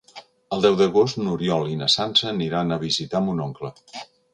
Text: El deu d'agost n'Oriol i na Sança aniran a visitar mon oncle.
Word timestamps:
El 0.55 0.63
deu 0.65 0.77
d'agost 0.79 1.21
n'Oriol 1.21 1.71
i 1.75 1.77
na 1.85 1.91
Sança 1.99 2.29
aniran 2.35 2.75
a 2.79 2.83
visitar 2.89 3.27
mon 3.29 3.49
oncle. 3.51 3.77